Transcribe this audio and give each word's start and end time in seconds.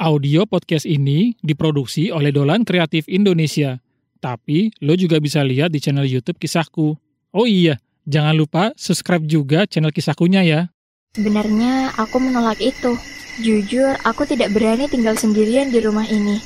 Audio 0.00 0.48
podcast 0.48 0.88
ini 0.88 1.36
diproduksi 1.44 2.08
oleh 2.08 2.32
Dolan 2.32 2.64
Kreatif 2.64 3.04
Indonesia. 3.04 3.84
Tapi 4.16 4.72
lo 4.80 4.96
juga 4.96 5.20
bisa 5.20 5.44
lihat 5.44 5.76
di 5.76 5.76
channel 5.76 6.08
YouTube 6.08 6.40
Kisahku. 6.40 6.96
Oh 7.36 7.44
iya, 7.44 7.76
jangan 8.08 8.32
lupa 8.32 8.72
subscribe 8.80 9.28
juga 9.28 9.68
channel 9.68 9.92
Kisahkunya 9.92 10.40
ya. 10.40 10.60
Sebenarnya 11.12 11.92
aku 12.00 12.16
menolak 12.16 12.64
itu. 12.64 12.96
Jujur, 13.44 13.92
aku 14.00 14.24
tidak 14.24 14.56
berani 14.56 14.88
tinggal 14.88 15.20
sendirian 15.20 15.68
di 15.68 15.84
rumah 15.84 16.08
ini. 16.08 16.40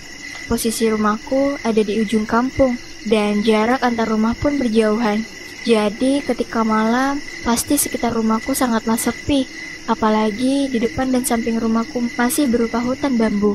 Posisi 0.51 0.91
rumahku 0.91 1.55
ada 1.63 1.79
di 1.79 2.03
ujung 2.03 2.27
kampung, 2.27 2.75
dan 3.07 3.47
jarak 3.47 3.87
antar 3.87 4.11
rumah 4.11 4.35
pun 4.35 4.59
berjauhan. 4.59 5.23
Jadi, 5.63 6.27
ketika 6.27 6.67
malam, 6.67 7.23
pasti 7.45 7.77
sekitar 7.77 8.17
rumahku 8.17 8.57
sangatlah 8.57 8.97
sepi, 8.97 9.45
Apalagi 9.85 10.73
di 10.73 10.79
depan 10.81 11.13
dan 11.13 11.29
samping 11.29 11.61
rumahku 11.61 12.01
masih 12.17 12.49
berupa 12.49 12.81
hutan 12.81 13.21
bambu. 13.21 13.53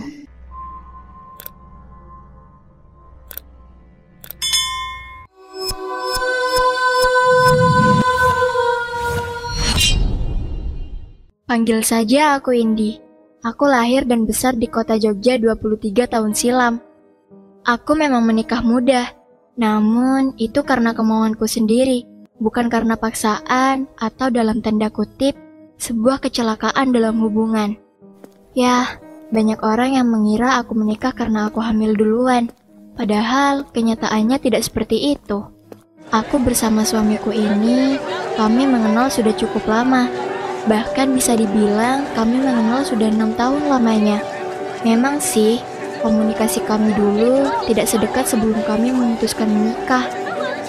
Panggil 11.50 11.82
saja 11.82 12.38
aku 12.38 12.54
Indi. 12.54 13.02
Aku 13.42 13.66
lahir 13.66 14.06
dan 14.06 14.30
besar 14.30 14.54
di 14.54 14.69
kota 14.69 15.02
Jogja 15.02 15.42
23 15.42 16.06
tahun 16.06 16.38
silam. 16.38 16.78
Aku 17.66 17.97
memang 17.97 18.21
menikah 18.21 18.61
muda, 18.61 19.10
namun 19.58 20.38
itu 20.38 20.61
karena 20.61 20.94
kemauanku 20.94 21.50
sendiri, 21.50 22.06
bukan 22.39 22.71
karena 22.71 22.96
paksaan 22.96 23.86
atau 24.00 24.32
dalam 24.32 24.64
tanda 24.64 24.88
kutip 24.88 25.36
sebuah 25.80 26.24
kecelakaan 26.24 26.92
dalam 26.92 27.20
hubungan. 27.24 27.75
Ya, 28.56 29.00
banyak 29.30 29.61
orang 29.61 29.96
yang 29.96 30.07
mengira 30.10 30.57
aku 30.57 30.74
menikah 30.74 31.14
karena 31.14 31.47
aku 31.47 31.61
hamil 31.61 31.94
duluan. 31.94 32.50
Padahal 32.97 33.64
kenyataannya 33.70 34.41
tidak 34.44 34.66
seperti 34.66 35.16
itu. 35.16 35.45
Aku 36.09 36.41
bersama 36.41 36.81
suamiku 36.81 37.30
ini, 37.30 38.02
kami 38.33 38.66
mengenal 38.66 39.13
sudah 39.13 39.31
cukup 39.38 39.69
lama. 39.69 40.09
Bahkan 40.66 41.13
bisa 41.16 41.38
dibilang 41.38 42.03
kami 42.17 42.41
mengenal 42.41 42.83
sudah 42.83 43.08
enam 43.08 43.31
tahun 43.38 43.69
lamanya. 43.69 44.19
Memang 44.81 45.22
sih, 45.22 45.61
komunikasi 46.02 46.66
kami 46.66 46.91
dulu 46.97 47.47
tidak 47.69 47.88
sedekat 47.88 48.25
sebelum 48.25 48.59
kami 48.66 48.91
memutuskan 48.91 49.47
menikah. 49.47 50.19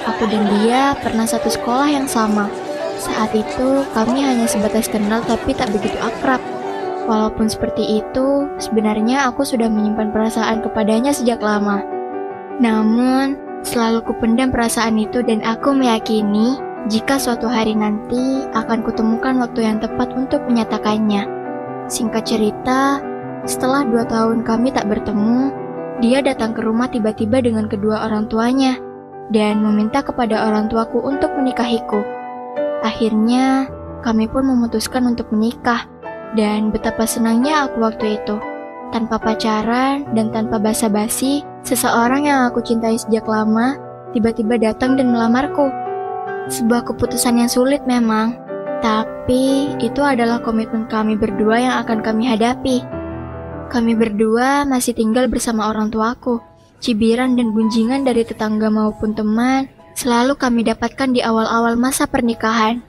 Aku 0.08 0.24
dan 0.24 0.48
dia 0.48 0.96
pernah 1.04 1.28
satu 1.28 1.52
sekolah 1.52 1.92
yang 1.92 2.08
sama. 2.08 2.48
Saat 2.96 3.36
itu 3.36 3.84
kami 3.92 4.24
hanya 4.24 4.48
sebatas 4.48 4.88
kenal 4.88 5.20
tapi 5.28 5.52
tak 5.52 5.68
begitu 5.76 5.96
akrab. 6.00 6.40
Walaupun 7.04 7.52
seperti 7.52 8.00
itu, 8.00 8.48
sebenarnya 8.56 9.28
aku 9.28 9.44
sudah 9.44 9.68
menyimpan 9.68 10.12
perasaan 10.12 10.64
kepadanya 10.64 11.12
sejak 11.12 11.40
lama. 11.44 11.84
Namun, 12.60 13.36
selalu 13.60 14.04
kupendam 14.04 14.48
perasaan 14.52 14.96
itu 15.00 15.20
dan 15.20 15.44
aku 15.44 15.72
meyakini 15.72 16.56
jika 16.88 17.20
suatu 17.20 17.44
hari 17.44 17.76
nanti 17.76 18.48
akan 18.56 18.80
kutemukan 18.84 19.36
waktu 19.36 19.68
yang 19.68 19.80
tepat 19.84 20.12
untuk 20.16 20.44
menyatakannya. 20.48 21.28
Singkat 21.92 22.24
cerita, 22.24 23.04
setelah 23.44 23.84
dua 23.84 24.04
tahun 24.08 24.44
kami 24.44 24.72
tak 24.72 24.88
bertemu, 24.88 25.52
dia 26.00 26.24
datang 26.24 26.56
ke 26.56 26.64
rumah 26.64 26.88
tiba-tiba 26.88 27.44
dengan 27.44 27.68
kedua 27.68 28.08
orang 28.08 28.28
tuanya 28.28 28.80
dan 29.30 29.62
meminta 29.62 30.02
kepada 30.02 30.50
orang 30.50 30.66
tuaku 30.66 31.00
untuk 31.00 31.30
menikahiku. 31.38 32.02
Akhirnya, 32.82 33.70
kami 34.02 34.26
pun 34.26 34.44
memutuskan 34.44 35.06
untuk 35.06 35.30
menikah, 35.30 35.86
dan 36.34 36.70
betapa 36.74 37.06
senangnya 37.06 37.66
aku 37.70 37.82
waktu 37.82 38.18
itu. 38.18 38.36
Tanpa 38.90 39.22
pacaran 39.22 40.02
dan 40.18 40.34
tanpa 40.34 40.58
basa-basi, 40.58 41.46
seseorang 41.62 42.26
yang 42.26 42.50
aku 42.50 42.58
cintai 42.58 42.98
sejak 42.98 43.22
lama 43.30 43.78
tiba-tiba 44.10 44.58
datang 44.58 44.98
dan 44.98 45.14
melamarku. 45.14 45.70
Sebuah 46.50 46.82
keputusan 46.90 47.38
yang 47.38 47.46
sulit 47.46 47.86
memang, 47.86 48.34
tapi 48.82 49.70
itu 49.78 50.02
adalah 50.02 50.42
komitmen 50.42 50.90
kami 50.90 51.14
berdua 51.14 51.56
yang 51.62 51.74
akan 51.86 52.02
kami 52.02 52.26
hadapi. 52.26 52.82
Kami 53.70 53.94
berdua 53.94 54.66
masih 54.66 54.98
tinggal 54.98 55.30
bersama 55.30 55.70
orang 55.70 55.94
tuaku. 55.94 56.49
Cibiran 56.80 57.36
dan 57.36 57.52
gunjingan 57.52 58.08
dari 58.08 58.24
tetangga 58.24 58.72
maupun 58.72 59.12
teman 59.12 59.68
selalu 59.92 60.40
kami 60.40 60.64
dapatkan 60.64 61.12
di 61.12 61.20
awal-awal 61.20 61.76
masa 61.76 62.08
pernikahan. 62.08 62.80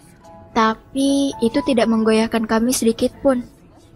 Tapi 0.55 1.35
itu 1.43 1.59
tidak 1.63 1.91
menggoyahkan 1.91 2.47
kami 2.47 2.71
sedikit 2.71 3.11
pun, 3.19 3.43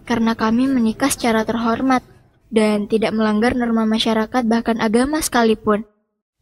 karena 0.03 0.35
kami 0.35 0.67
menikah 0.67 1.07
secara 1.07 1.47
terhormat 1.47 2.03
dan 2.51 2.87
tidak 2.91 3.15
melanggar 3.15 3.55
norma 3.55 3.83
masyarakat 3.87 4.43
bahkan 4.47 4.79
agama 4.83 5.19
sekalipun. 5.23 5.87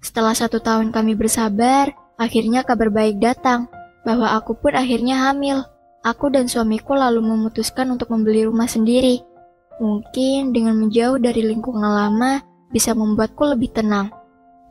Setelah 0.01 0.33
satu 0.33 0.57
tahun 0.61 0.89
kami 0.89 1.13
bersabar, 1.13 1.93
akhirnya 2.17 2.65
kabar 2.65 2.89
baik 2.89 3.21
datang, 3.21 3.69
bahwa 4.01 4.33
aku 4.33 4.57
pun 4.57 4.73
akhirnya 4.73 5.29
hamil. 5.29 5.61
Aku 6.03 6.27
dan 6.27 6.51
suamiku 6.51 6.93
lalu 6.93 7.23
memutuskan 7.23 7.87
untuk 7.87 8.11
membeli 8.11 8.43
rumah 8.43 8.67
sendiri. 8.67 9.23
Mungkin 9.79 10.51
dengan 10.51 10.75
menjauh 10.75 11.17
dari 11.17 11.41
lingkungan 11.47 11.87
lama 11.87 12.43
bisa 12.73 12.97
membuatku 12.97 13.45
lebih 13.53 13.71
tenang. 13.71 14.09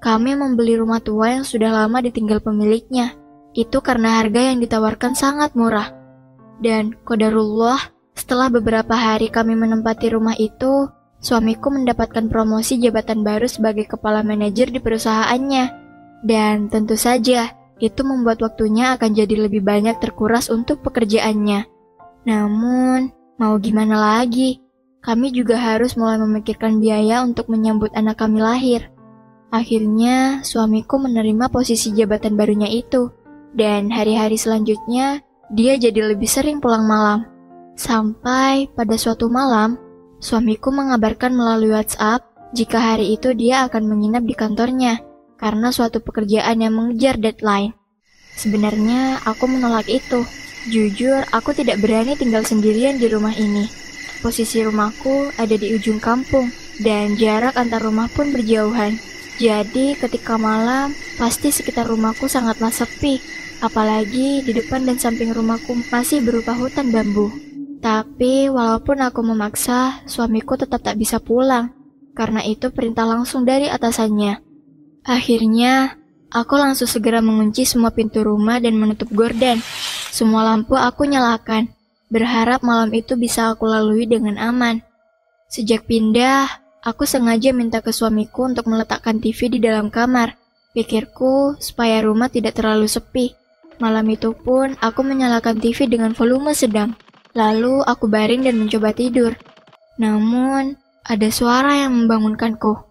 Kami 0.03 0.35
membeli 0.35 0.75
rumah 0.75 0.99
tua 0.99 1.39
yang 1.39 1.47
sudah 1.47 1.71
lama 1.71 2.03
ditinggal 2.03 2.43
pemiliknya. 2.43 3.15
Itu 3.55 3.79
karena 3.79 4.19
harga 4.19 4.51
yang 4.51 4.59
ditawarkan 4.59 5.15
sangat 5.15 5.55
murah. 5.55 5.95
Dan 6.59 6.99
kodarullah, 7.07 7.79
setelah 8.19 8.51
beberapa 8.51 8.99
hari 8.99 9.31
kami 9.31 9.55
menempati 9.55 10.11
rumah 10.11 10.35
itu, 10.35 10.91
suamiku 11.23 11.71
mendapatkan 11.71 12.27
promosi 12.27 12.83
jabatan 12.83 13.23
baru 13.23 13.47
sebagai 13.47 13.87
kepala 13.87 14.27
manajer 14.27 14.75
di 14.75 14.83
perusahaannya. 14.83 15.65
Dan 16.27 16.67
tentu 16.67 16.99
saja, 16.99 17.55
itu 17.83 18.03
membuat 18.07 18.39
waktunya 18.43 18.95
akan 18.95 19.11
jadi 19.11 19.47
lebih 19.51 19.63
banyak 19.63 19.99
terkuras 19.99 20.51
untuk 20.51 20.87
pekerjaannya. 20.87 21.67
Namun, 22.27 23.11
mau 23.43 23.59
gimana 23.59 23.99
lagi? 23.99 24.62
Kami 25.03 25.35
juga 25.35 25.59
harus 25.59 25.99
mulai 25.99 26.15
memikirkan 26.15 26.79
biaya 26.79 27.27
untuk 27.27 27.51
menyambut 27.51 27.91
anak 27.99 28.23
kami 28.23 28.39
lahir. 28.39 28.87
Akhirnya, 29.51 30.47
suamiku 30.47 31.03
menerima 31.03 31.51
posisi 31.51 31.91
jabatan 31.91 32.39
barunya 32.39 32.71
itu, 32.71 33.11
dan 33.51 33.91
hari-hari 33.91 34.39
selanjutnya 34.39 35.21
dia 35.51 35.75
jadi 35.75 36.15
lebih 36.15 36.31
sering 36.31 36.63
pulang 36.63 36.87
malam. 36.87 37.27
Sampai 37.75 38.71
pada 38.79 38.95
suatu 38.95 39.27
malam, 39.27 39.75
suamiku 40.23 40.71
mengabarkan 40.71 41.35
melalui 41.35 41.75
WhatsApp 41.75 42.23
jika 42.55 42.79
hari 42.79 43.19
itu 43.19 43.35
dia 43.35 43.67
akan 43.67 43.91
menginap 43.91 44.23
di 44.23 44.39
kantornya 44.39 45.03
karena 45.35 45.75
suatu 45.75 45.99
pekerjaan 45.99 46.63
yang 46.63 46.79
mengejar 46.79 47.19
deadline. 47.19 47.75
Sebenarnya 48.39 49.19
aku 49.27 49.51
menolak 49.51 49.91
itu. 49.91 50.23
Jujur, 50.71 51.27
aku 51.35 51.51
tidak 51.59 51.83
berani 51.83 52.15
tinggal 52.15 52.47
sendirian 52.47 53.03
di 53.03 53.11
rumah 53.11 53.35
ini. 53.35 53.82
Posisi 54.23 54.63
rumahku 54.63 55.35
ada 55.35 55.59
di 55.59 55.75
ujung 55.75 55.99
kampung, 55.99 56.55
dan 56.79 57.19
jarak 57.19 57.59
antar 57.59 57.83
rumah 57.83 58.07
pun 58.07 58.31
berjauhan. 58.31 58.95
Jadi 59.43 59.99
ketika 59.99 60.39
malam, 60.39 60.95
pasti 61.19 61.51
sekitar 61.51 61.91
rumahku 61.91 62.31
sangatlah 62.31 62.71
sepi, 62.71 63.19
apalagi 63.59 64.47
di 64.47 64.55
depan 64.55 64.87
dan 64.87 65.03
samping 65.03 65.35
rumahku 65.35 65.75
masih 65.91 66.23
berupa 66.23 66.55
hutan 66.55 66.95
bambu. 66.95 67.35
Tapi 67.83 68.47
walaupun 68.47 69.03
aku 69.03 69.27
memaksa, 69.27 70.07
suamiku 70.07 70.55
tetap 70.55 70.87
tak 70.87 70.95
bisa 70.95 71.19
pulang, 71.19 71.75
karena 72.15 72.47
itu 72.47 72.71
perintah 72.71 73.03
langsung 73.03 73.43
dari 73.43 73.67
atasannya. 73.67 74.39
Akhirnya, 75.03 75.99
aku 76.31 76.55
langsung 76.55 76.87
segera 76.87 77.19
mengunci 77.19 77.67
semua 77.67 77.91
pintu 77.91 78.23
rumah 78.23 78.63
dan 78.63 78.79
menutup 78.79 79.11
gorden. 79.11 79.59
Semua 80.15 80.47
lampu 80.47 80.79
aku 80.79 81.11
nyalakan, 81.11 81.75
berharap 82.13 82.61
malam 82.61 82.93
itu 82.93 83.17
bisa 83.17 83.57
aku 83.57 83.65
lalui 83.65 84.05
dengan 84.05 84.37
aman. 84.37 84.85
Sejak 85.49 85.89
pindah, 85.89 86.63
Aku 86.83 87.07
sengaja 87.07 87.55
minta 87.55 87.79
ke 87.79 87.95
suamiku 87.95 88.51
untuk 88.51 88.67
meletakkan 88.67 89.23
TV 89.23 89.47
di 89.47 89.63
dalam 89.63 89.87
kamar. 89.87 90.35
Pikirku 90.75 91.55
supaya 91.63 92.03
rumah 92.03 92.27
tidak 92.27 92.59
terlalu 92.59 92.91
sepi. 92.91 93.39
Malam 93.79 94.11
itu 94.11 94.35
pun 94.35 94.75
aku 94.83 95.07
menyalakan 95.07 95.63
TV 95.63 95.87
dengan 95.87 96.11
volume 96.11 96.51
sedang. 96.59 96.99
Lalu 97.39 97.87
aku 97.87 98.11
baring 98.11 98.43
dan 98.43 98.59
mencoba 98.59 98.91
tidur. 98.91 99.39
Namun, 99.95 100.75
ada 101.07 101.31
suara 101.31 101.87
yang 101.87 101.95
membangunkanku. 101.95 102.83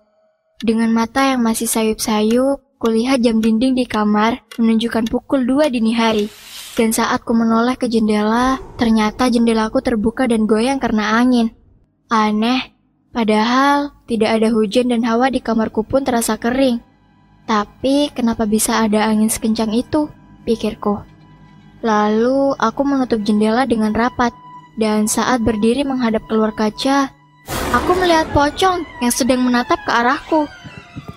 Dengan 0.63 0.95
mata 0.95 1.27
yang 1.27 1.43
masih 1.43 1.67
sayup-sayup, 1.67 2.63
kulihat 2.79 3.19
jam 3.19 3.43
dinding 3.43 3.75
di 3.75 3.83
kamar 3.83 4.39
menunjukkan 4.55 5.11
pukul 5.11 5.43
2 5.43 5.67
dini 5.67 5.91
hari. 5.91 6.31
Dan 6.75 6.95
saat 6.95 7.27
ku 7.27 7.35
menoleh 7.35 7.75
ke 7.75 7.91
jendela, 7.91 8.59
ternyata 8.79 9.27
jendelaku 9.27 9.83
terbuka 9.83 10.27
dan 10.27 10.47
goyang 10.47 10.79
karena 10.79 11.19
angin. 11.19 11.51
Aneh, 12.07 12.71
Padahal 13.11 13.91
tidak 14.07 14.39
ada 14.39 14.47
hujan 14.55 14.87
dan 14.87 15.03
hawa 15.03 15.27
di 15.27 15.43
kamarku 15.43 15.83
pun 15.83 16.07
terasa 16.07 16.39
kering. 16.39 16.79
Tapi 17.43 18.07
kenapa 18.15 18.47
bisa 18.47 18.79
ada 18.79 19.03
angin 19.03 19.27
sekencang 19.27 19.75
itu? 19.75 20.07
Pikirku. 20.47 21.03
Lalu 21.83 22.55
aku 22.55 22.81
menutup 22.87 23.19
jendela 23.27 23.67
dengan 23.67 23.91
rapat 23.91 24.31
dan 24.79 25.11
saat 25.11 25.43
berdiri 25.43 25.83
menghadap 25.83 26.23
keluar 26.31 26.55
kaca, 26.55 27.11
Aku 27.71 27.91
melihat 27.99 28.31
pocong 28.31 28.83
yang 29.03 29.11
sedang 29.11 29.43
menatap 29.43 29.79
ke 29.83 29.91
arahku. 29.91 30.47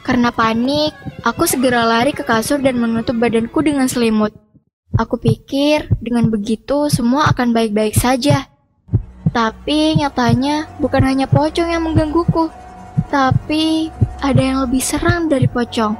Karena 0.02 0.34
panik, 0.34 0.94
aku 1.22 1.46
segera 1.46 1.86
lari 1.86 2.10
ke 2.10 2.26
kasur 2.26 2.58
dan 2.58 2.74
menutup 2.74 3.14
badanku 3.18 3.62
dengan 3.62 3.86
selimut. 3.86 4.34
Aku 4.94 5.18
pikir 5.18 5.90
dengan 5.98 6.30
begitu 6.30 6.86
semua 6.86 7.26
akan 7.34 7.50
baik-baik 7.50 7.98
saja. 7.98 8.46
Tapi 9.34 9.98
nyatanya 9.98 10.70
bukan 10.78 11.02
hanya 11.02 11.26
pocong 11.26 11.66
yang 11.66 11.82
menggangguku, 11.82 12.46
tapi 13.10 13.90
ada 14.22 14.38
yang 14.38 14.62
lebih 14.62 14.78
seram 14.78 15.26
dari 15.26 15.50
pocong. 15.50 15.98